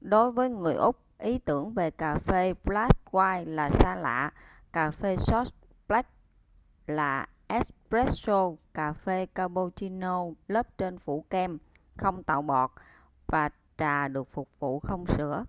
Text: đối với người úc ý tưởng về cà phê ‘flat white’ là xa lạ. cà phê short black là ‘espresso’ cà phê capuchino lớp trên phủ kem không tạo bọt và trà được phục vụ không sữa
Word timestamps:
đối 0.00 0.32
với 0.32 0.50
người 0.50 0.74
úc 0.74 0.96
ý 1.18 1.38
tưởng 1.38 1.72
về 1.74 1.90
cà 1.90 2.18
phê 2.18 2.54
‘flat 2.64 2.90
white’ 3.10 3.48
là 3.54 3.70
xa 3.70 3.94
lạ. 3.94 4.32
cà 4.72 4.90
phê 4.90 5.16
short 5.16 5.48
black 5.88 6.08
là 6.86 7.26
‘espresso’ 7.46 8.56
cà 8.74 8.92
phê 8.92 9.26
capuchino 9.26 10.24
lớp 10.48 10.78
trên 10.78 10.98
phủ 10.98 11.24
kem 11.30 11.58
không 11.96 12.22
tạo 12.24 12.42
bọt 12.42 12.70
và 13.26 13.48
trà 13.78 14.08
được 14.08 14.28
phục 14.32 14.48
vụ 14.58 14.80
không 14.80 15.06
sữa 15.06 15.44